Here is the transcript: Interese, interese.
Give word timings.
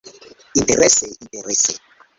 Interese, 0.59 1.05
interese. 1.23 1.71